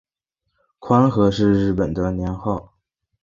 [0.79, 2.73] 宽和是日本的年号。